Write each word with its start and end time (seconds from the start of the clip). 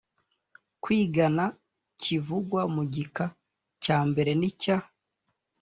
kwigana 0.83 1.45
kivugwa 2.01 2.61
mu 2.75 2.83
gika 2.93 3.25
cya 3.83 3.97
mbere 4.09 4.31
n 4.39 4.41
icya 4.49 4.77